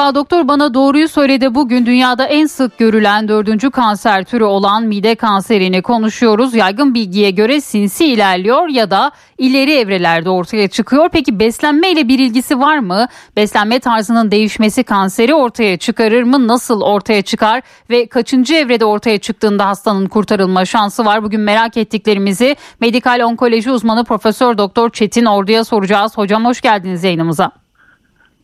[0.00, 1.54] Merhaba doktor bana doğruyu söyledi.
[1.54, 6.54] Bugün dünyada en sık görülen dördüncü kanser türü olan mide kanserini konuşuyoruz.
[6.54, 11.08] Yaygın bilgiye göre sinsi ilerliyor ya da ileri evrelerde ortaya çıkıyor.
[11.12, 13.06] Peki beslenme ile bir ilgisi var mı?
[13.36, 16.48] Beslenme tarzının değişmesi kanseri ortaya çıkarır mı?
[16.48, 17.62] Nasıl ortaya çıkar?
[17.90, 21.22] Ve kaçıncı evrede ortaya çıktığında hastanın kurtarılma şansı var?
[21.22, 26.18] Bugün merak ettiklerimizi medikal onkoloji uzmanı Profesör Doktor Çetin Ordu'ya soracağız.
[26.18, 27.60] Hocam hoş geldiniz yayınımıza.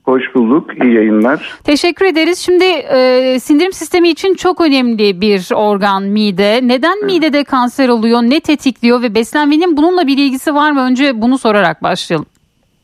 [0.06, 0.84] Hoş bulduk.
[0.84, 1.58] İyi yayınlar.
[1.64, 2.38] Teşekkür ederiz.
[2.38, 6.60] Şimdi e, sindirim sistemi için çok önemli bir organ mide.
[6.62, 8.22] Neden midede kanser oluyor?
[8.22, 10.80] Ne tetikliyor ve beslenmenin bununla bir ilgisi var mı?
[10.80, 12.26] Önce bunu sorarak başlayalım.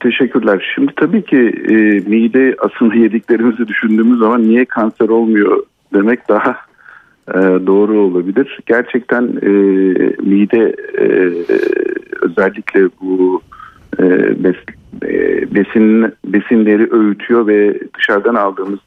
[0.01, 0.73] Teşekkürler.
[0.75, 1.37] Şimdi tabii ki
[1.69, 1.75] e,
[2.11, 5.62] mide aslında yediklerimizi düşündüğümüz zaman niye kanser olmuyor
[5.95, 6.57] demek daha
[7.29, 8.59] e, doğru olabilir.
[8.67, 9.51] Gerçekten e,
[10.23, 11.07] mide e,
[12.23, 13.42] özellikle bu
[13.98, 14.05] e,
[14.45, 14.57] bes,
[15.03, 18.79] e, besin besinleri öğütüyor ve dışarıdan aldığımız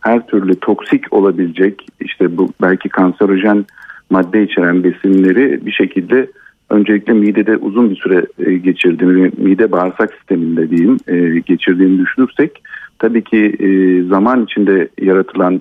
[0.00, 3.64] her türlü toksik olabilecek işte bu belki kanserojen
[4.10, 6.30] madde içeren besinleri bir şekilde
[6.70, 12.62] öncelikle midede uzun bir süre e, geçirdiğini, mide bağırsak sisteminde diyeyim e, geçirdiğini düşünürsek
[12.98, 15.60] tabii ki e, zaman içinde yaratılan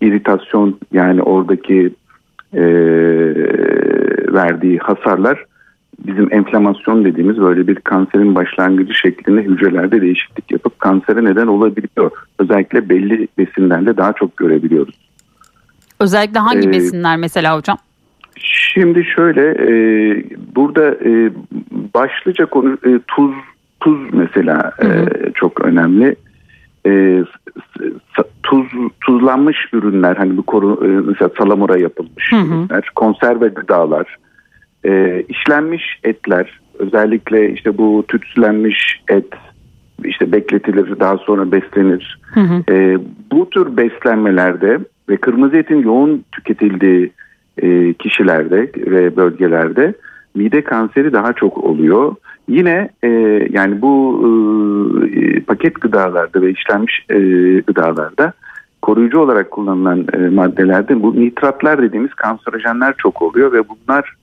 [0.00, 1.90] iritasyon yani oradaki
[4.32, 5.44] verdiği hasarlar
[6.06, 12.10] bizim enflamasyon dediğimiz böyle bir kanserin başlangıcı şeklinde hücrelerde değişiklik yapıp kansere neden olabiliyor.
[12.38, 14.94] Özellikle belli besinlerde daha çok görebiliyoruz.
[16.00, 17.78] Özellikle hangi ee, besinler mesela hocam?
[18.36, 19.72] Şimdi şöyle e,
[20.56, 21.30] burada e,
[21.94, 23.34] başlıca konu e, tuz
[23.80, 24.92] tuz mesela hı hı.
[24.92, 26.16] E, çok önemli.
[26.86, 27.24] E,
[28.42, 28.66] tuz
[29.00, 32.46] tuzlanmış ürünler hani bu koru, e, mesela salamura yapılmış hı hı.
[32.46, 34.16] ürünler, konserve gıdalar,
[34.84, 39.26] e, işlenmiş etler özellikle işte bu tütsülenmiş et
[40.04, 42.20] işte bekletilir daha sonra beslenir.
[42.34, 42.74] Hı hı.
[42.74, 42.98] E,
[43.32, 47.12] bu tür beslenmelerde ve kırmızı etin yoğun tüketildiği
[47.62, 49.94] e, kişilerde ve bölgelerde
[50.34, 52.14] mide kanseri daha çok oluyor.
[52.48, 53.08] Yine e,
[53.50, 54.24] yani bu
[55.12, 57.18] e, paket gıdalarda ve işlenmiş e,
[57.60, 58.32] gıdalarda
[58.82, 64.14] koruyucu olarak kullanılan e, maddelerde bu nitratlar dediğimiz kanserojenler çok oluyor ve bunlar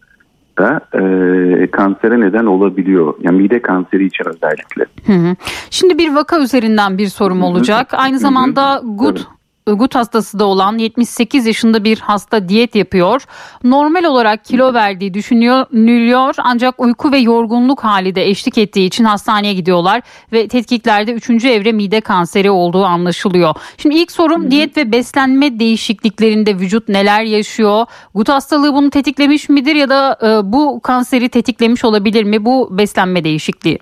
[0.57, 3.13] da e, kansere neden olabiliyor.
[3.21, 4.85] Yani mide kanseri için özellikle.
[5.07, 5.35] Hı hı.
[5.69, 7.93] Şimdi bir vaka üzerinden bir sorum olacak.
[7.93, 9.27] Aynı zamanda gut
[9.73, 13.23] gut hastası da olan 78 yaşında bir hasta diyet yapıyor.
[13.63, 19.53] Normal olarak kilo verdiği düşünülüyor ancak uyku ve yorgunluk hali de eşlik ettiği için hastaneye
[19.53, 20.01] gidiyorlar
[20.33, 21.29] ve tetkiklerde 3.
[21.45, 23.55] evre mide kanseri olduğu anlaşılıyor.
[23.77, 24.51] Şimdi ilk sorum Hı-hı.
[24.51, 27.85] diyet ve beslenme değişikliklerinde vücut neler yaşıyor?
[28.15, 33.23] Gut hastalığı bunu tetiklemiş midir ya da e, bu kanseri tetiklemiş olabilir mi bu beslenme
[33.23, 33.79] değişikliği?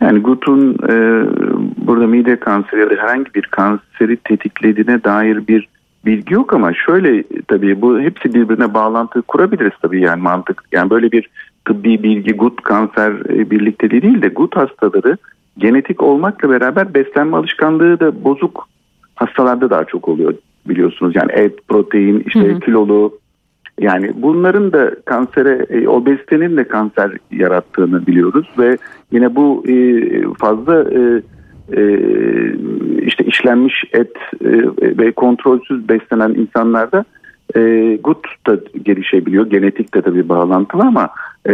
[0.00, 0.94] Yani GUT'un e,
[1.86, 5.68] burada mide kanseri ya da herhangi bir kanseri tetiklediğine dair bir
[6.06, 10.62] bilgi yok ama şöyle tabii bu hepsi birbirine bağlantı kurabiliriz tabii yani mantık.
[10.72, 11.28] Yani böyle bir
[11.64, 15.16] tıbbi bilgi gut kanser e, birlikteliği değil de gut hastaları
[15.58, 18.68] genetik olmakla beraber beslenme alışkanlığı da bozuk
[19.14, 20.34] hastalarda daha çok oluyor
[20.68, 21.16] biliyorsunuz.
[21.16, 22.60] Yani et, protein, işte hı hı.
[22.60, 23.18] kilolu
[23.78, 28.76] yani bunların da kansere, e, obezitenin de kanser yarattığını biliyoruz ve
[29.12, 29.74] yine bu e,
[30.38, 31.22] fazla e,
[33.02, 34.16] işte işlenmiş et
[34.80, 37.04] ve kontrolsüz beslenen insanlarda
[38.02, 39.50] gut da gelişebiliyor.
[39.50, 41.10] Genetik de tabii bağlantılı ama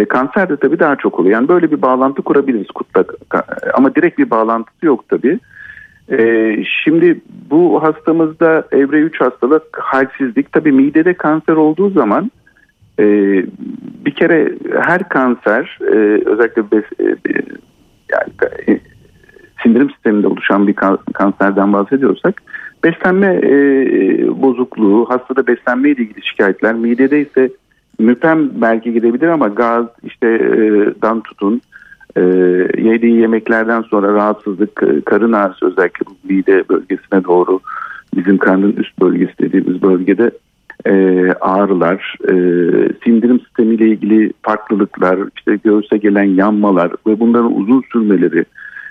[0.08, 1.34] kanser de tabii daha çok oluyor.
[1.34, 3.04] Yani böyle bir bağlantı kurabiliriz gutla
[3.74, 5.38] ama direkt bir bağlantısı yok tabii.
[6.10, 10.52] Ee, şimdi bu hastamızda evre 3 hastalık halsizlik.
[10.52, 12.30] Tabii midede kanser olduğu zaman
[12.98, 13.04] e,
[14.04, 15.94] bir kere her kanser e,
[16.26, 17.16] özellikle bes, e,
[18.12, 18.32] yani
[18.68, 18.80] e,
[19.62, 20.74] sindirim sisteminde oluşan bir
[21.14, 22.42] kanserden bahsediyorsak
[22.84, 23.52] beslenme e,
[24.42, 27.50] bozukluğu, hastada beslenme ile ilgili şikayetler, midede ise
[27.98, 30.60] müpem belki gidebilir ama gaz işte e,
[31.02, 31.60] dan tutun
[32.16, 32.22] e,
[32.82, 37.60] yediği yemeklerden sonra rahatsızlık, karın ağrısı özellikle bu mide bölgesine doğru
[38.16, 40.30] bizim karnın üst bölgesi dediğimiz bölgede
[40.86, 40.92] e,
[41.40, 42.32] ağrılar, e,
[43.04, 48.44] sindirim sistemiyle ilgili farklılıklar, işte göğüse gelen yanmalar ve bunların uzun sürmeleri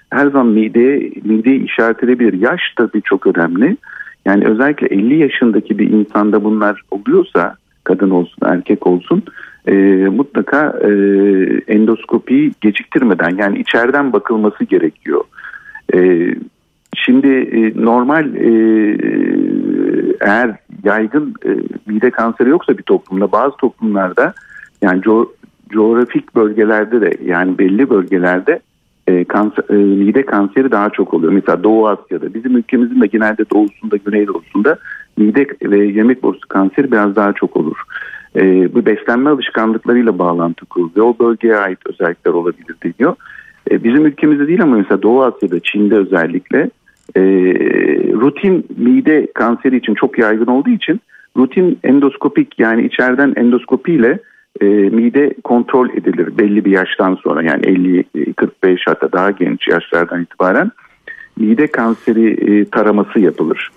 [0.09, 2.33] her zaman mideye, mideyi işaret edebilir.
[2.33, 3.77] Yaş tabii çok önemli.
[4.25, 7.55] Yani özellikle 50 yaşındaki bir insanda bunlar oluyorsa
[7.85, 9.23] kadın olsun erkek olsun
[9.67, 9.73] e,
[10.07, 10.89] mutlaka e,
[11.67, 15.23] endoskopiyi geciktirmeden yani içeriden bakılması gerekiyor.
[15.93, 16.29] E,
[16.95, 18.51] şimdi e, normal e,
[20.21, 21.49] eğer yaygın e,
[21.87, 24.33] mide kanseri yoksa bir toplumda bazı toplumlarda
[24.81, 25.31] yani co
[25.69, 28.59] coğrafik bölgelerde de yani belli bölgelerde
[29.07, 31.33] e, kanser, e, mide kanseri daha çok oluyor.
[31.33, 34.77] Mesela Doğu Asya'da bizim ülkemizin de genelde doğusunda güneydoğusunda
[35.17, 37.77] mide ve yemek borusu kanseri biraz daha çok olur.
[38.35, 41.05] E, bu beslenme alışkanlıklarıyla bağlantı kuruluyor.
[41.05, 43.15] O bölgeye ait özellikler olabilir deniyor.
[43.71, 46.69] E, bizim ülkemizde değil ama mesela Doğu Asya'da, Çin'de özellikle
[47.15, 47.21] e,
[48.13, 51.01] rutin mide kanseri için çok yaygın olduğu için
[51.37, 54.19] rutin endoskopik yani içeriden endoskopiyle
[54.61, 60.71] e, mide kontrol edilir belli bir yaştan sonra yani 50-45 hatta daha genç yaşlardan itibaren
[61.37, 63.69] mide kanseri e, taraması yapılır.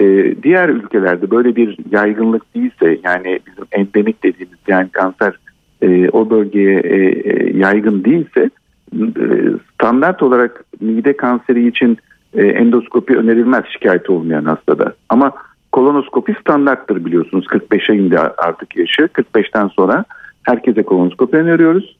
[0.00, 5.34] E, diğer ülkelerde böyle bir yaygınlık değilse yani bizim endemik dediğimiz yani kanser
[5.82, 8.50] e, o bölgeye e, e, yaygın değilse
[8.94, 9.26] e,
[9.74, 11.98] standart olarak mide kanseri için
[12.34, 14.94] e, endoskopi önerilmez şikayet olmayan hastada.
[15.08, 15.32] Ama
[15.72, 20.04] kolonoskopi standarttır biliyorsunuz 45'e indi artık yaşı 45'ten sonra
[20.42, 21.96] herkese kolonoskopi öneriyoruz.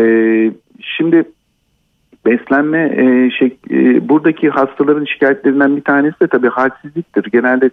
[0.00, 0.04] E,
[0.80, 1.24] şimdi
[2.30, 7.24] beslenme e, şey, e, buradaki hastaların şikayetlerinden bir tanesi de tabii halsizliktir.
[7.32, 7.70] Genelde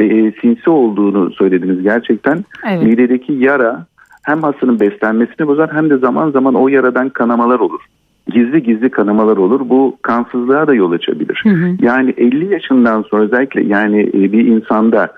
[0.00, 2.44] e, sinsi olduğunu söylediniz gerçekten.
[2.68, 2.82] Evet.
[2.82, 3.86] Midedeki yara
[4.22, 7.80] hem hastanın beslenmesini bozar hem de zaman zaman o yaradan kanamalar olur.
[8.26, 9.60] Gizli gizli kanamalar olur.
[9.68, 11.40] Bu kansızlığa da yol açabilir.
[11.42, 11.76] Hı hı.
[11.82, 15.08] Yani 50 yaşından sonra özellikle yani e, bir insanda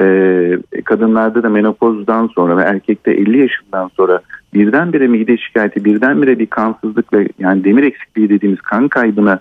[0.00, 4.20] e, kadınlarda da menopozdan sonra ve erkekte 50 yaşından sonra
[4.54, 9.40] birdenbire mide şikayeti, birdenbire bir kansızlık ve yani demir eksikliği dediğimiz kan kaybına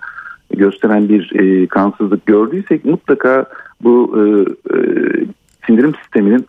[0.56, 3.46] gösteren bir e, kansızlık gördüysek mutlaka
[3.84, 4.22] bu e,
[4.74, 4.78] e,
[5.66, 6.48] sindirim sisteminin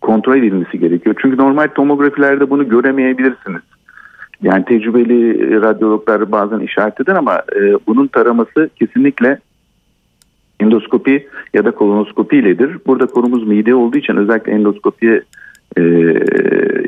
[0.00, 1.16] kontrol edilmesi gerekiyor.
[1.22, 3.62] Çünkü normal tomografilerde bunu göremeyebilirsiniz.
[4.42, 9.38] Yani tecrübeli radyologlar bazen işaret eder ama e, bunun taraması kesinlikle
[10.60, 12.78] endoskopi ya da kolonoskopi iledir.
[12.86, 15.22] Burada konumuz mide olduğu için özellikle endoskopiye
[15.78, 15.82] e,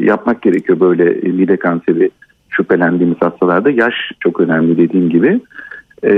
[0.01, 2.11] yapmak gerekiyor böyle mide kanseri
[2.51, 3.71] şüphelendiğimiz hastalarda.
[3.71, 5.41] Yaş çok önemli dediğim gibi.
[6.05, 6.13] E,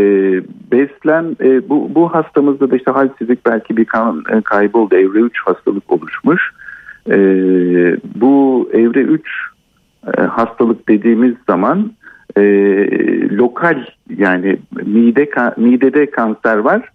[0.72, 4.94] beslen e, bu, bu hastamızda da işte halsizlik belki bir kan e, kaybı oldu.
[4.94, 6.42] Evre 3 hastalık oluşmuş.
[7.10, 7.16] E,
[8.20, 9.22] bu evre 3
[10.18, 11.92] e, hastalık dediğimiz zaman
[12.36, 12.42] e,
[13.30, 13.84] lokal
[14.16, 16.90] yani mide midede kanser var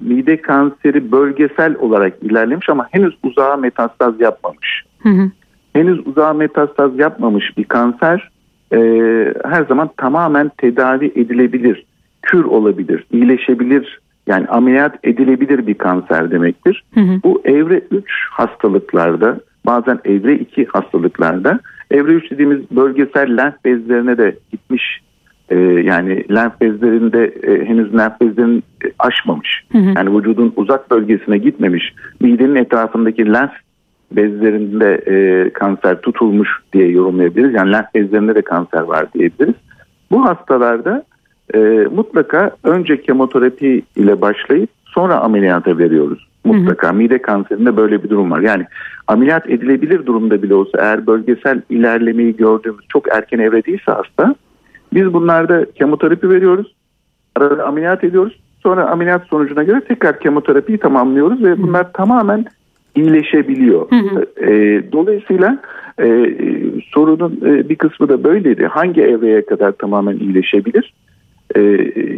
[0.00, 4.85] mide kanseri bölgesel olarak ilerlemiş ama henüz uzağa metastaz yapmamış.
[5.02, 5.30] Hı hı.
[5.72, 8.30] Henüz uzağa metastaz yapmamış bir kanser
[8.72, 8.78] e,
[9.44, 11.84] her zaman tamamen tedavi edilebilir,
[12.22, 16.84] kür olabilir, iyileşebilir yani ameliyat edilebilir bir kanser demektir.
[16.94, 17.20] Hı hı.
[17.24, 21.60] Bu evre 3 hastalıklarda bazen evre 2 hastalıklarda
[21.90, 25.00] evre 3 dediğimiz bölgesel lenf bezlerine de gitmiş
[25.48, 28.62] e, yani lenf bezlerinde e, henüz lenf bezlerini
[28.98, 29.62] aşmamış.
[29.72, 29.92] Hı hı.
[29.96, 31.94] Yani vücudun uzak bölgesine gitmemiş.
[32.20, 33.52] Midenin etrafındaki lenf
[34.12, 37.54] bezlerinde e, kanser tutulmuş diye yorumlayabiliriz.
[37.54, 39.54] Yani lenf bezlerinde de kanser var diyebiliriz.
[40.10, 41.04] Bu hastalarda
[41.54, 41.58] e,
[41.94, 46.28] mutlaka önce kemoterapi ile başlayıp sonra ameliyata veriyoruz.
[46.44, 46.96] Mutlaka hı hı.
[46.96, 48.40] mide kanserinde böyle bir durum var.
[48.40, 48.66] Yani
[49.06, 54.34] ameliyat edilebilir durumda bile olsa eğer bölgesel ilerlemeyi gördüğümüz çok erken evre değilse hasta
[54.94, 56.74] biz bunlarda kemoterapi veriyoruz.
[57.36, 58.40] Arada ameliyat ediyoruz.
[58.62, 61.92] Sonra ameliyat sonucuna göre tekrar kemoterapiyi tamamlıyoruz ve bunlar hı.
[61.92, 62.44] tamamen
[62.96, 63.90] iyileşebiliyor.
[63.90, 64.26] Hı hı.
[64.50, 65.62] E, dolayısıyla
[66.00, 66.34] e,
[66.92, 68.66] sorunun e, bir kısmı da böyleydi.
[68.66, 70.94] Hangi evreye kadar tamamen iyileşebilir?
[71.56, 71.60] E,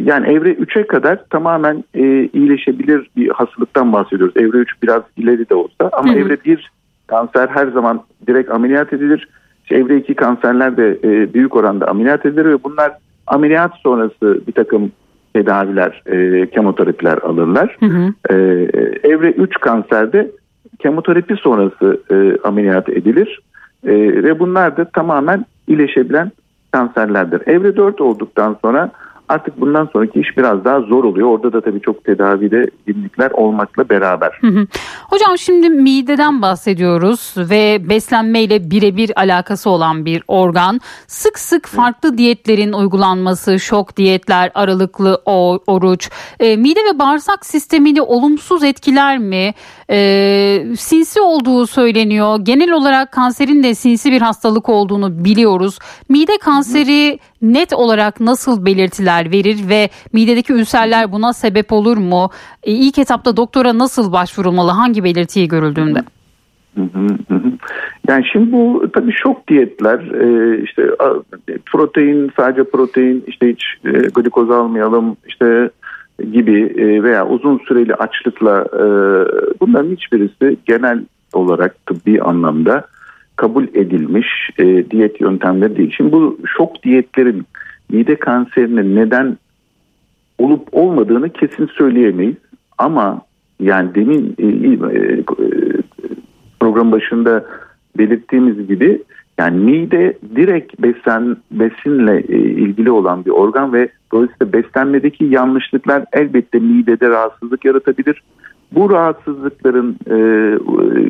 [0.03, 4.37] yani evre 3'e kadar tamamen e, iyileşebilir bir hastalıktan bahsediyoruz.
[4.37, 6.19] Evre 3 biraz ileri de olsa ama hı hı.
[6.19, 6.71] evre 1
[7.07, 9.27] kanser her zaman direkt ameliyat edilir
[9.71, 12.91] evre 2 kanserler de e, büyük oranda ameliyat edilir ve bunlar
[13.27, 14.91] ameliyat sonrası bir takım
[15.33, 17.77] tedaviler, e, kemoterapiler alırlar.
[17.79, 18.13] Hı hı.
[18.29, 18.35] E,
[19.03, 20.31] evre 3 kanserde
[20.79, 23.39] kemoterapi sonrası e, ameliyat edilir
[23.83, 23.93] e,
[24.23, 26.31] ve bunlar da tamamen iyileşebilen
[26.71, 27.47] kanserlerdir.
[27.47, 28.91] Evre 4 olduktan sonra
[29.29, 31.27] Artık bundan sonraki iş biraz daha zor oluyor.
[31.27, 34.37] Orada da tabii çok tedavide yenilikler olmakla beraber.
[34.41, 34.67] Hı hı.
[35.09, 40.79] Hocam şimdi mideden bahsediyoruz ve beslenmeyle birebir alakası olan bir organ.
[41.07, 45.21] Sık sık farklı diyetlerin uygulanması, şok diyetler, aralıklı
[45.67, 46.09] oruç,
[46.39, 49.53] e, mide ve bağırsak sistemini olumsuz etkiler mi?
[49.91, 52.39] E, sinsi olduğu söyleniyor.
[52.43, 55.79] Genel olarak kanserin de sinsi bir hastalık olduğunu biliyoruz.
[56.09, 62.29] Mide kanseri net olarak nasıl belirtiler verir ve midedeki ülserler buna sebep olur mu?
[62.63, 64.71] E, ilk etapta doktora nasıl başvurulmalı?
[64.71, 65.99] Hangi belirtiyi görüldüğünde?
[68.07, 70.83] Yani şimdi bu tabii şok diyetler e, işte
[71.65, 75.69] protein sadece protein işte hiç e, glikoz almayalım işte
[76.31, 78.83] gibi e, veya uzun süreli açlıkla e,
[79.59, 80.99] bunların hiçbirisi genel
[81.33, 82.85] olarak tıbbi anlamda
[83.35, 84.27] kabul edilmiş
[84.91, 85.93] diyet yöntemleri değil.
[85.97, 87.45] Şimdi bu şok diyetlerin
[87.89, 89.37] mide kanserine neden
[90.37, 92.35] olup olmadığını kesin söyleyemeyiz.
[92.77, 93.21] Ama
[93.59, 94.35] yani demin
[96.59, 97.45] program başında
[97.97, 99.01] belirttiğimiz gibi
[99.37, 106.59] yani mide direkt besen, besinle e, ilgili olan bir organ ve dolayısıyla beslenmedeki yanlışlıklar elbette
[106.59, 108.23] midede rahatsızlık yaratabilir.
[108.71, 110.17] Bu rahatsızlıkların e,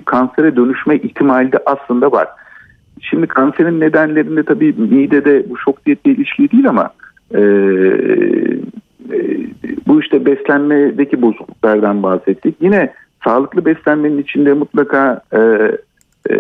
[0.06, 2.28] kansere dönüşme ihtimali de aslında var.
[3.02, 6.90] Şimdi kanserin nedenlerinde tabii midede bu şok diyetle ilişkili değil ama
[7.34, 7.42] e,
[9.14, 9.40] e,
[9.88, 12.56] bu işte beslenmedeki bozukluklardan bahsettik.
[12.62, 15.40] Yine sağlıklı beslenmenin içinde mutlaka e,
[16.30, 16.36] e,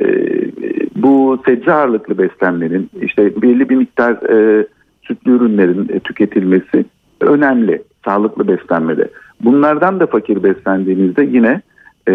[0.95, 4.67] bu sebze ağırlıklı beslenmenin işte belli bir miktar e,
[5.01, 6.85] sütlü ürünlerin e, tüketilmesi
[7.21, 9.09] önemli sağlıklı beslenmede.
[9.41, 11.61] Bunlardan da fakir beslendiğinizde yine
[12.09, 12.13] e,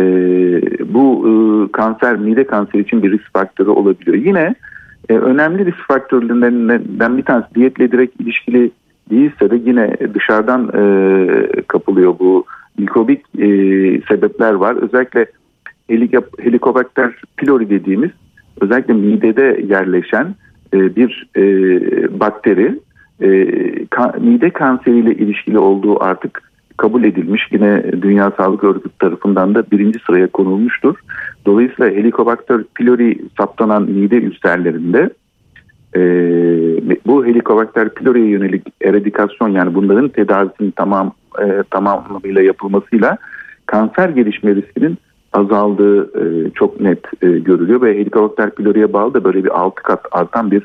[0.95, 1.33] bu e,
[1.73, 4.17] kanser mide kanseri için bir risk faktörü olabiliyor.
[4.17, 4.55] Yine
[5.09, 8.71] e, önemli risk faktörlerinden bir tanesi diyetle direkt ilişkili
[9.11, 12.45] değilse de yine dışarıdan e, kapılıyor bu
[12.79, 13.47] mikrobik e,
[14.09, 14.77] sebepler var.
[14.77, 15.27] Özellikle
[16.39, 18.11] Helicobacter pylori dediğimiz
[18.61, 20.35] özellikle midede yerleşen
[20.75, 21.41] e, bir e,
[22.21, 22.79] bakteri
[23.21, 23.49] e,
[23.87, 27.49] kan, mide kanseriyle ilişkili olduğu artık kabul edilmiş.
[27.53, 30.97] Yine Dünya Sağlık Örgütü tarafından da birinci sıraya konulmuştur.
[31.47, 35.11] Dolayısıyla Helicobacter pylori saptanan mide ülserlerinde
[35.97, 36.01] e,
[37.07, 41.13] bu Helicobacter pylori'ye yönelik eradikasyon yani bunların tedavisinin tamam
[41.43, 43.19] e, tamamıyla yapılmasıyla
[43.67, 44.99] kanser gelişme riskinin
[45.33, 50.07] azaldığı e, çok net e, görülüyor ve Helicobacter pylori'ye bağlı da böyle bir 6 kat
[50.13, 50.63] artan bir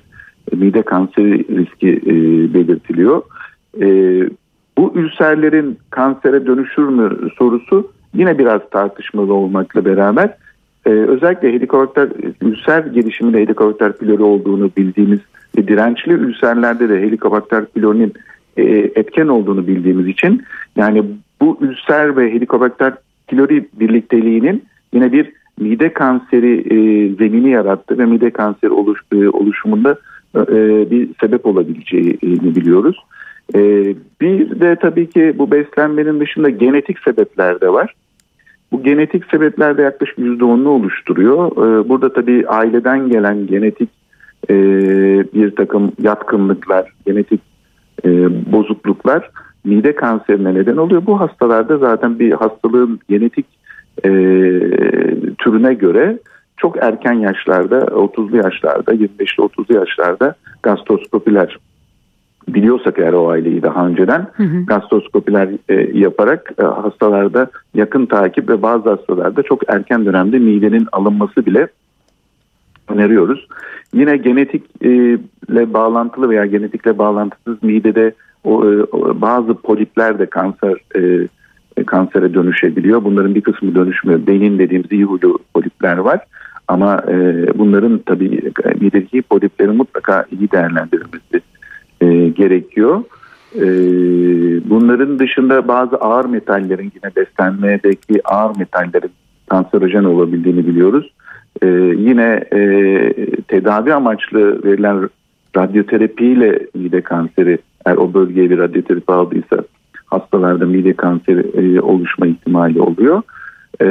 [0.56, 2.14] mide kanseri riski e,
[2.54, 3.22] belirtiliyor.
[3.82, 3.88] E,
[4.80, 10.34] bu ülserlerin kansere dönüşür mü sorusu yine biraz tartışmalı olmakla beraber
[10.86, 12.10] e, özellikle helikobakter
[12.42, 15.20] ülser gelişiminde helikobakter pylori olduğunu bildiğimiz
[15.58, 18.14] ve dirençli ülserlerde de helikobakter pylorinin
[18.58, 18.64] e,
[18.96, 20.44] etken olduğunu bildiğimiz için
[20.76, 21.04] yani
[21.42, 22.94] bu ülser ve helikobakter
[23.28, 26.76] pylori birlikteliğinin yine bir mide kanseri e,
[27.16, 29.98] zemini yarattı ve mide kanseri oluş, e, oluşumunda
[30.36, 30.56] e,
[30.92, 32.98] bir sebep olabileceğini biliyoruz.
[33.56, 33.60] E,
[34.22, 37.94] bir de tabii ki bu beslenmenin dışında genetik sebepler de var.
[38.72, 41.52] Bu genetik sebepler de yaklaşık %10'unu oluşturuyor.
[41.52, 43.90] E, burada tabii aileden gelen genetik
[44.50, 44.56] e,
[45.34, 47.42] bir takım yatkınlıklar, genetik
[48.06, 48.10] e,
[48.52, 49.30] bozukluklar
[49.64, 51.06] mide kanserine neden oluyor.
[51.06, 53.46] Bu hastalarda zaten bir hastalığın genetik
[54.06, 54.10] e,
[55.38, 56.20] türüne göre
[56.58, 61.58] çok erken yaşlarda 30'lu yaşlarda 25'li 30'lu yaşlarda gastroskopiler
[62.54, 64.66] biliyorsak eğer o aileyi daha önceden hı hı.
[64.66, 71.46] gastroskopiler e, yaparak e, hastalarda yakın takip ve bazı hastalarda çok erken dönemde midenin alınması
[71.46, 71.68] bile
[72.88, 73.48] öneriyoruz.
[73.94, 78.14] Yine genetikle bağlantılı veya genetikle bağlantısız midede
[78.44, 78.78] o, e,
[79.22, 83.04] bazı polipler de kanser e, kansere dönüşebiliyor.
[83.04, 84.28] Bunların bir kısmı dönüşmüyor.
[84.28, 86.20] Beyin dediğimiz iyi huylu polipler var.
[86.68, 88.42] Ama e, bunların tabii
[88.82, 91.42] midedeki poliplerin mutlaka iyi değerlendirilmesi
[92.02, 93.04] e, gerekiyor.
[93.56, 93.66] E,
[94.70, 99.12] bunların dışında bazı ağır metallerin yine beslenmedeki ağır metallerin
[99.50, 101.14] kanserojen olabildiğini biliyoruz.
[101.62, 102.62] E, yine e,
[103.48, 105.10] tedavi amaçlı verilen
[105.58, 109.58] radyoterapiyle mide kanseri eğer o bölgeye bir radyoterapi aldıysa
[110.06, 113.22] hastalarda mide kanseri e, oluşma ihtimali oluyor.
[113.82, 113.86] E,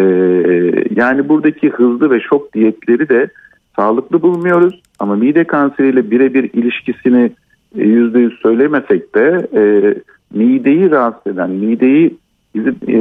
[0.96, 3.28] yani buradaki hızlı ve şok diyetleri de
[3.76, 7.30] sağlıklı bulmuyoruz ama mide kanseriyle birebir ilişkisini
[7.74, 9.94] yüzde yüz söylemesek de e,
[10.38, 12.16] mideyi rahatsız eden, mideyi
[12.54, 12.98] bizim e,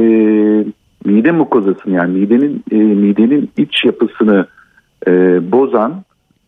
[1.04, 4.46] mide mukozasını yani midenin e, midenin iç yapısını
[5.06, 5.12] e,
[5.52, 5.94] bozan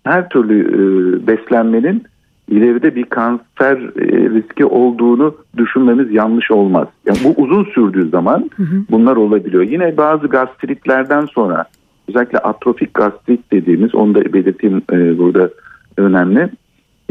[0.04, 0.80] her türlü e,
[1.26, 2.02] beslenmenin
[2.48, 6.88] ileride bir kanser e, riski olduğunu düşünmemiz yanlış olmaz.
[7.06, 8.82] Yani bu uzun sürdüğü zaman hı hı.
[8.90, 9.62] bunlar olabiliyor.
[9.62, 11.64] Yine bazı gastritlerden sonra
[12.08, 15.50] özellikle atrofik gastrit dediğimiz onu da belirteyim e, burada
[15.96, 16.48] önemli.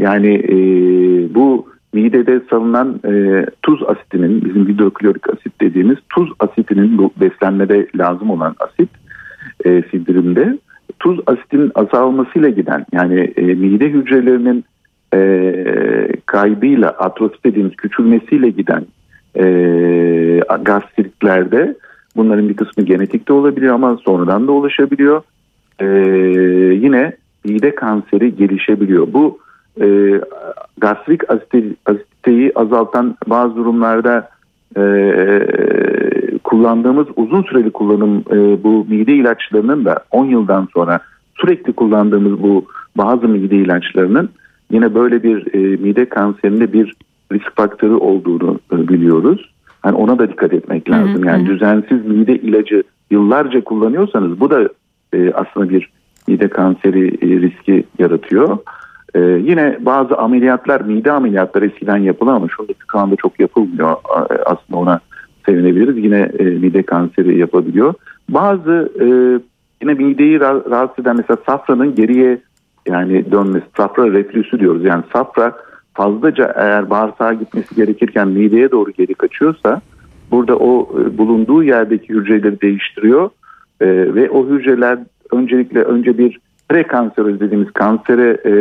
[0.00, 0.54] Yani e,
[1.34, 8.30] bu midede salınan e, tuz asitinin bizim hidroklorik asit dediğimiz tuz asitinin bu beslenmede lazım
[8.30, 8.88] olan asit
[9.64, 10.58] e, sindirimde
[10.98, 14.64] tuz asitinin azalmasıyla giden yani e, mide hücrelerinin
[15.14, 15.20] e,
[16.26, 18.86] kaybıyla atrofi dediğimiz küçülmesiyle giden
[19.36, 19.44] e,
[20.62, 21.76] gastritlerde
[22.16, 25.22] bunların bir kısmı genetikte olabiliyor ama sonradan da ulaşabiliyor.
[25.80, 25.86] E,
[26.74, 27.12] yine
[27.44, 29.12] mide kanseri gelişebiliyor.
[29.12, 29.38] Bu
[29.80, 30.20] e,
[30.78, 31.22] gastrik
[31.86, 34.28] asiteyi azaltan bazı durumlarda
[34.76, 34.82] e,
[36.44, 41.00] kullandığımız uzun süreli kullanım e, bu mide ilaçlarının da 10 yıldan sonra
[41.34, 42.64] sürekli kullandığımız bu
[42.96, 44.30] bazı mide ilaçlarının
[44.70, 46.94] yine böyle bir e, mide kanserinde bir
[47.32, 49.50] risk faktörü olduğunu e, biliyoruz.
[49.82, 51.24] Hani ona da dikkat etmek lazım.
[51.24, 54.68] Yani düzensiz mide ilacı yıllarca kullanıyorsanız bu da
[55.12, 55.90] e, aslında bir
[56.28, 58.58] mide kanseri e, riski yaratıyor.
[59.14, 62.46] E, yine bazı ameliyatlar, mide ameliyatları eskiden yapılan ama
[62.90, 63.96] şu anda çok yapılmıyor.
[64.46, 65.00] Aslında ona
[65.46, 66.04] sevinebiliriz.
[66.04, 67.94] Yine e, mide kanseri yapabiliyor.
[68.28, 69.06] Bazı e,
[69.82, 72.38] yine mideyi rahatsız eden mesela safranın geriye
[72.88, 74.84] yani dönmesi, safra reflüsü diyoruz.
[74.84, 75.52] Yani safra
[75.94, 79.80] fazlaca eğer bağırsağa gitmesi gerekirken mideye doğru geri kaçıyorsa
[80.30, 83.30] burada o e, bulunduğu yerdeki hücreleri değiştiriyor
[83.80, 84.98] e, ve o hücreler
[85.32, 88.52] öncelikle önce bir prekanseroz dediğimiz kansere e,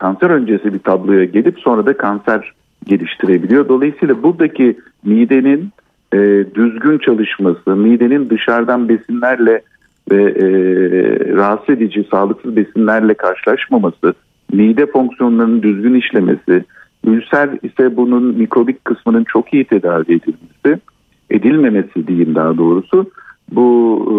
[0.00, 2.52] kanser öncesi bir tabloya gelip sonra da kanser
[2.86, 3.68] geliştirebiliyor.
[3.68, 5.70] Dolayısıyla buradaki midenin
[6.14, 6.18] e,
[6.54, 9.62] düzgün çalışması, midenin dışarıdan besinlerle
[10.10, 10.46] ve e,
[11.36, 14.14] rahatsız edici sağlıksız besinlerle karşılaşmaması,
[14.52, 16.64] mide fonksiyonlarının düzgün işlemesi,
[17.06, 20.82] ülser ise bunun mikrobik kısmının çok iyi tedavi edilmesi,
[21.30, 23.10] edilmemesi diyeyim daha doğrusu.
[23.52, 23.68] Bu
[24.06, 24.18] e,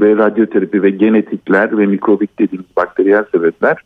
[0.00, 3.76] ve radyoterapi ve genetikler ve mikrobik dediğimiz bakteriyel sebepler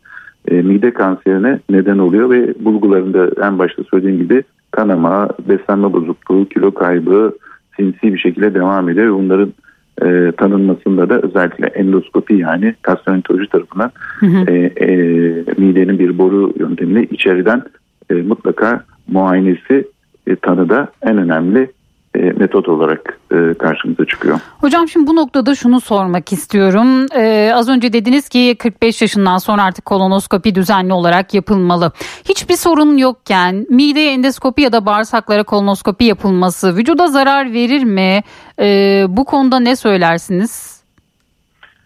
[0.51, 6.73] e, mide kanserine neden oluyor ve bulgularında en başta söylediğim gibi kanama, beslenme bozukluğu, kilo
[6.73, 7.33] kaybı
[7.75, 9.13] sinsi bir şekilde devam ediyor.
[9.13, 9.53] Bunların
[10.01, 14.51] e, tanınmasında da özellikle endoskopi yani gastroenteroloji tarafından hı hı.
[14.51, 14.87] E, e,
[15.57, 17.63] midenin bir boru yöntemiyle içeriden
[18.09, 19.87] e, mutlaka muayenesi
[20.27, 21.71] e, tanıda en önemli
[22.17, 24.39] e, metot olarak e, karşımıza çıkıyor.
[24.61, 27.05] Hocam şimdi bu noktada şunu sormak istiyorum.
[27.15, 31.91] Ee, az önce dediniz ki 45 yaşından sonra artık kolonoskopi düzenli olarak yapılmalı.
[32.29, 38.21] Hiçbir sorun yokken mideye endoskopi ya da bağırsaklara kolonoskopi yapılması vücuda zarar verir mi?
[38.59, 40.77] Ee, bu konuda ne söylersiniz?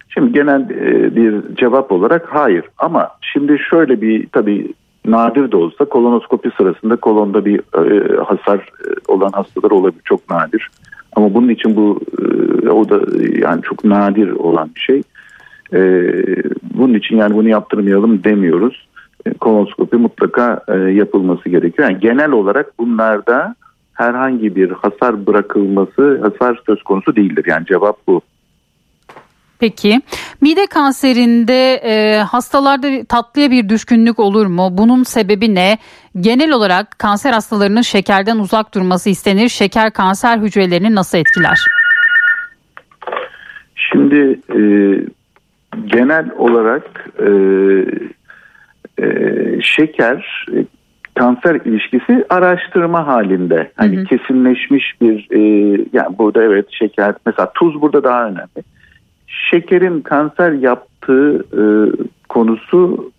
[0.09, 4.73] Şimdi genel e, bir cevap olarak hayır ama şimdi şöyle bir tabii
[5.05, 10.01] nadir de olsa kolonoskopi sırasında kolonda bir e, hasar e, olan hastalar olabilir.
[10.05, 10.69] Çok nadir.
[11.15, 13.01] Ama bunun için bu e, o da
[13.47, 15.01] yani çok nadir olan bir şey.
[15.73, 15.79] E,
[16.73, 18.87] bunun için yani bunu yaptırmayalım demiyoruz.
[19.25, 21.89] E, kolonoskopi mutlaka e, yapılması gerekiyor.
[21.89, 23.55] Yani genel olarak bunlarda
[23.93, 27.45] herhangi bir hasar bırakılması, hasar söz konusu değildir.
[27.47, 28.21] Yani cevap bu.
[29.61, 30.01] Peki
[30.41, 34.69] mide kanserinde e, hastalarda tatlıya bir düşkünlük olur mu?
[34.71, 35.77] Bunun sebebi ne?
[36.19, 39.49] Genel olarak kanser hastalarının şekerden uzak durması istenir.
[39.49, 41.59] Şeker kanser hücrelerini nasıl etkiler?
[43.75, 44.61] Şimdi e,
[45.85, 47.29] genel olarak e,
[49.03, 49.07] e,
[49.61, 50.65] şeker e,
[51.15, 53.71] kanser ilişkisi araştırma halinde.
[53.75, 54.05] Hani hı hı.
[54.05, 55.41] kesinleşmiş bir e,
[55.93, 58.63] yani burada evet şeker mesela tuz burada daha önemli
[59.51, 61.63] şekerin kanser yaptığı e,
[62.29, 63.11] konusu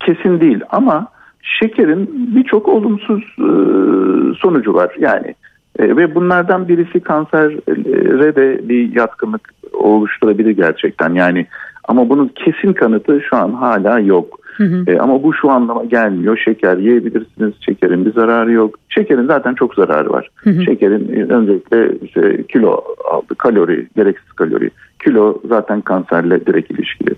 [0.00, 1.08] kesin değil ama
[1.42, 3.48] şekerin birçok olumsuz e,
[4.38, 4.94] sonucu var.
[4.98, 5.34] Yani
[5.78, 11.14] e, ve bunlardan birisi kansere de bir yatkınlık oluşturabilir gerçekten.
[11.14, 11.46] Yani
[11.84, 14.41] ama bunun kesin kanıtı şu an hala yok.
[14.56, 14.84] Hı hı.
[14.86, 16.36] E, ama bu şu anlama gelmiyor.
[16.44, 17.52] Şeker yiyebilirsiniz.
[17.60, 18.78] Şekerin bir zararı yok.
[18.88, 20.28] Şekerin zaten çok zararı var.
[20.36, 20.62] Hı hı.
[20.62, 24.70] Şekerin e, öncelikle işte kilo aldı, kalori, gereksiz kalori.
[25.04, 27.14] Kilo zaten kanserle direkt ilişkili.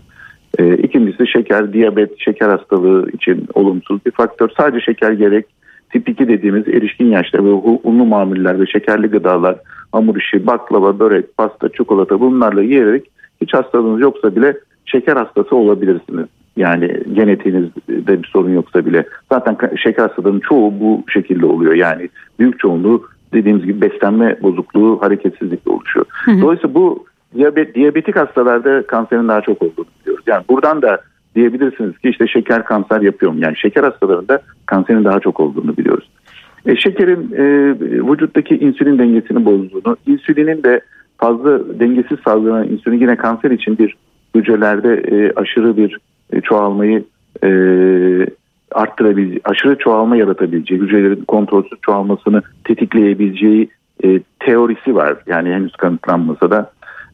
[0.59, 4.49] E, ikincisi şeker, diyabet, şeker hastalığı için olumsuz bir faktör.
[4.57, 5.47] Sadece şeker gerek.
[5.93, 7.49] Tip 2 dediğimiz erişkin yaşta ve
[7.85, 9.57] unlu mamuller ve şekerli gıdalar,
[9.93, 16.27] hamur işi, baklava, börek, pasta, çikolata bunlarla yiyerek hiç hastalığınız yoksa bile şeker hastası olabilirsiniz.
[16.57, 19.07] Yani genetiğinizde bir sorun yoksa bile.
[19.33, 21.75] Zaten şeker hastalarının çoğu bu şekilde oluyor.
[21.75, 26.07] Yani büyük çoğunluğu dediğimiz gibi beslenme bozukluğu, hareketsizlikle oluşuyor.
[26.25, 26.41] Hı hı.
[26.41, 30.25] Dolayısıyla bu diyabet, diyabetik hastalarda kanserin daha çok olduğunu biliyoruz.
[30.27, 31.01] Yani buradan da
[31.35, 33.39] diyebilirsiniz ki işte şeker kanser yapıyorum.
[33.43, 36.09] Yani şeker hastalarında kanserin daha çok olduğunu biliyoruz.
[36.67, 37.45] E, şekerin e,
[38.11, 40.81] vücuttaki insülin dengesini bozduğunu, insülinin de
[41.19, 43.97] fazla dengesiz salgılanan insülin yine kanser için bir
[44.35, 45.99] hücrelerde e, aşırı bir
[46.41, 47.05] çoğalmayı
[47.45, 47.49] e,
[48.73, 53.69] arttırabileceği, aşırı çoğalma yaratabileceği, hücrelerin kontrolsüz çoğalmasını tetikleyebileceği
[54.05, 55.17] e, teorisi var.
[55.27, 56.71] Yani henüz kanıtlanmasa da.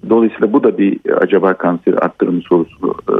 [0.08, 3.14] Dolayısıyla bu da bir acaba kanser arttırımı sorusunu e,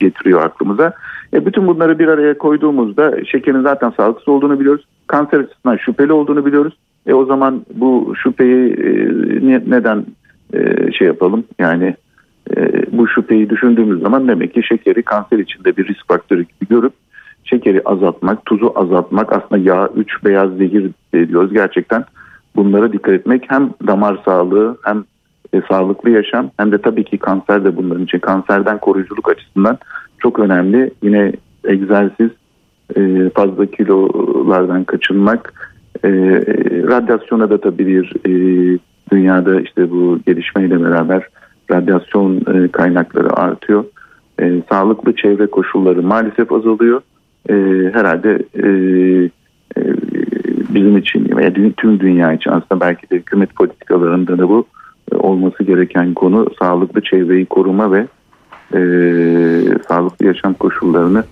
[0.00, 0.92] getiriyor aklımıza.
[1.34, 4.84] E, bütün bunları bir araya koyduğumuzda şekerin zaten sağlıksız olduğunu biliyoruz.
[5.06, 6.74] Kanser açısından şüpheli olduğunu biliyoruz.
[7.06, 8.90] E o zaman bu şüpheyi e,
[9.46, 10.04] ne, neden
[10.54, 11.44] e, şey yapalım?
[11.58, 11.96] Yani e,
[12.92, 16.92] bu şüpheyi düşündüğümüz zaman demek ki şekeri kanser içinde bir risk faktörü gibi görüp
[17.44, 21.52] şekeri azaltmak, tuzu azaltmak aslında yağ, üç beyaz zehir diyoruz.
[21.52, 22.04] Gerçekten
[22.56, 25.04] bunlara dikkat etmek hem damar sağlığı hem
[25.52, 29.78] e, sağlıklı yaşam hem de tabii ki kanser de bunların için kanserden koruyuculuk açısından
[30.18, 30.90] çok önemli.
[31.02, 31.32] Yine
[31.64, 32.30] egzersiz,
[32.96, 35.72] e, fazla kilolardan kaçınmak,
[36.04, 36.10] e,
[36.88, 38.32] radyasyona da tabii bir e,
[39.12, 41.22] dünyada işte bu gelişmeyle beraber
[41.72, 43.84] radyasyon e, kaynakları artıyor.
[44.40, 47.00] E, sağlıklı çevre koşulları maalesef azalıyor.
[47.50, 47.54] E,
[47.92, 48.68] herhalde e,
[49.76, 49.82] e,
[50.74, 54.66] bizim için veya tüm dünya için aslında belki de hükümet politikalarında da bu
[55.12, 58.06] e, olması gereken konu sağlıklı çevreyi koruma ve
[58.74, 58.80] e,
[59.88, 61.24] sağlıklı yaşam koşullarını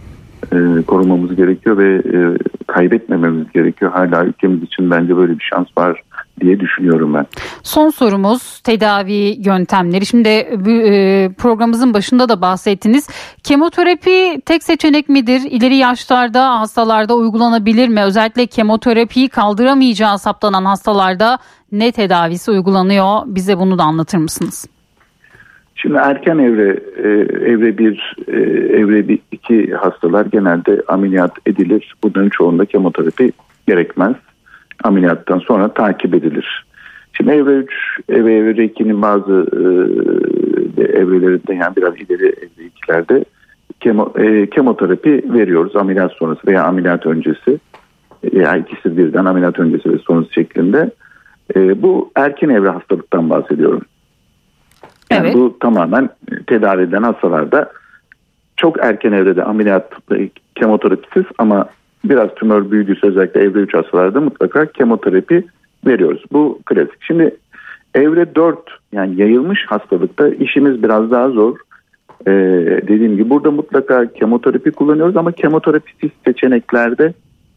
[0.52, 2.18] e, korumamız gerekiyor ve e,
[2.66, 3.90] kaybetmememiz gerekiyor.
[3.90, 6.02] Hala ülkemiz için bence böyle bir şans var
[6.40, 7.26] diye düşünüyorum ben.
[7.62, 10.06] Son sorumuz tedavi yöntemleri.
[10.06, 13.08] Şimdi e, programımızın başında da bahsettiniz.
[13.42, 15.40] Kemoterapi tek seçenek midir?
[15.50, 18.02] İleri yaşlarda hastalarda uygulanabilir mi?
[18.02, 21.38] Özellikle kemoterapiyi kaldıramayacağı saptanan hastalarda
[21.72, 23.22] ne tedavisi uygulanıyor?
[23.26, 24.66] Bize bunu da anlatır mısınız?
[25.74, 27.08] Şimdi erken evre, e,
[27.52, 28.32] evre 1, e,
[28.80, 31.94] evre 2 hastalar genelde ameliyat edilir.
[32.02, 33.32] Bunların çoğunda kemoterapi
[33.68, 34.14] gerekmez.
[34.84, 36.64] Ameliyattan sonra takip edilir.
[37.12, 37.72] Şimdi evre 3,
[38.08, 43.24] evre, evre 2'nin bazı e, evrelerinde yani biraz ileri evre 2'lerde
[43.80, 47.58] kemo, e, kemoterapi veriyoruz ameliyat sonrası veya ameliyat öncesi.
[48.32, 50.90] Ya ikisi birden ameliyat öncesi ve sonrası şeklinde.
[51.56, 53.82] E, bu erken evre hastalıktan bahsediyorum.
[55.10, 55.34] Yani evet.
[55.34, 56.10] bu tamamen
[56.46, 57.72] tedavi edilen hastalarda
[58.56, 59.92] çok erken evrede ameliyat
[60.54, 61.66] kemoterapisiz ama
[62.04, 65.44] biraz tümör büyüdüyse özellikle evre 3 hastalarda mutlaka kemoterapi
[65.86, 66.24] veriyoruz.
[66.32, 67.02] Bu klasik.
[67.02, 67.36] Şimdi
[67.94, 68.58] evre 4
[68.92, 71.58] yani yayılmış hastalıkta işimiz biraz daha zor.
[72.26, 72.32] Ee,
[72.88, 77.14] dediğim gibi burada mutlaka kemoterapi kullanıyoruz ama kemoterapisiz seçeneklerde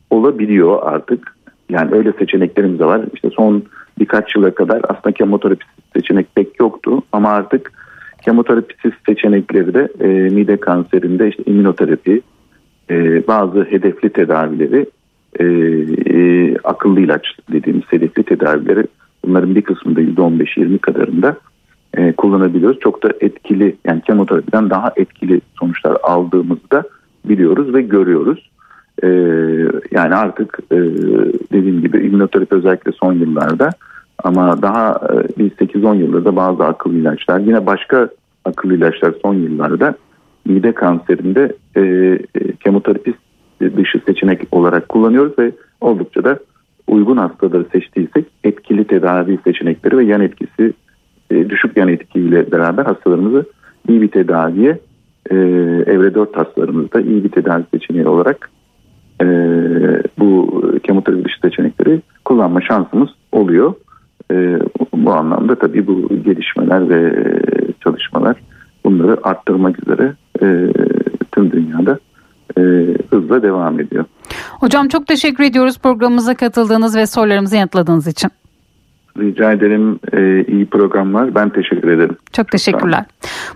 [0.10, 1.36] olabiliyor artık.
[1.70, 3.02] Yani öyle seçeneklerimiz de var.
[3.14, 3.64] İşte son
[4.00, 7.72] birkaç yıla kadar aslında kemoterapi seçenek pek yoktu ama artık
[8.22, 12.22] kemoterapisiz seçenekleri de e, mide kanserinde işte immünoterapi,
[12.90, 14.86] e, bazı hedefli tedavileri,
[15.40, 15.46] e,
[16.18, 18.88] e, akıllı ilaç dediğimiz hedefli tedavileri
[19.26, 21.38] bunların bir kısmında %15-20 kadarında
[21.98, 22.80] e, kullanabiliyoruz.
[22.80, 26.84] Çok da etkili yani kemoterapiden daha etkili sonuçlar aldığımızı da
[27.26, 28.50] biliyoruz ve görüyoruz.
[29.04, 29.08] E,
[29.92, 30.78] yani artık e,
[31.54, 33.70] dediğim gibi immünoterapi özellikle son yıllarda
[34.24, 38.10] ama daha e, bir 8-10 yıldır da bazı akıllı ilaçlar yine başka
[38.46, 39.96] akıllı ilaçlar son yıllarda
[40.46, 42.20] mide kanserinde e, e,
[42.64, 43.14] kemoterapi
[43.62, 46.40] dışı seçenek olarak kullanıyoruz ve oldukça da
[46.88, 50.74] uygun hastaları seçtiysek etkili tedavi seçenekleri ve yan etkisi
[51.32, 53.46] e, düşük yan etkiyle beraber hastalarımızı
[53.90, 54.80] iyi bir tedaviye
[55.32, 55.36] e,
[55.88, 58.50] evre 4 hastalarımızda iyi bir tedavi seçeneği olarak
[59.22, 59.26] e,
[60.20, 63.74] bu kemoterapi dışı seçenekleri kullanma şansımız oluyor.
[64.32, 64.60] E,
[64.96, 67.14] bu anlamda tabii bu gelişmeler ve
[67.84, 68.38] çalışmalar
[68.86, 70.74] bunları arttırmak üzere e,
[71.32, 72.00] tüm dünyada
[72.58, 72.62] e,
[73.34, 74.06] hızla devam ediyor.
[74.60, 78.32] Hocam çok teşekkür ediyoruz programımıza katıldığınız ve sorularımızı yanıtladığınız için.
[79.18, 80.00] Rica ederim.
[80.14, 81.36] Ee, iyi programlar.
[81.36, 82.18] Ben teşekkür ederim.
[82.32, 83.06] Çok teşekkürler.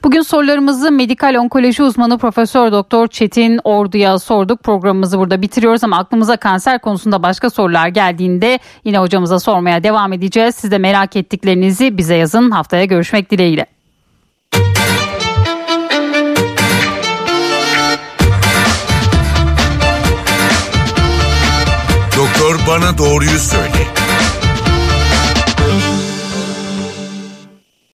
[0.04, 4.64] Bugün sorularımızı medikal onkoloji uzmanı Profesör Doktor Çetin Ordu'ya sorduk.
[4.64, 10.56] Programımızı burada bitiriyoruz ama aklımıza kanser konusunda başka sorular geldiğinde yine hocamıza sormaya devam edeceğiz.
[10.56, 12.52] Siz de merak ettiklerinizi bize yazın.
[12.52, 13.77] Haftaya görüşmek dileğiyle.
[22.82, 23.97] bana doğruyu söyle.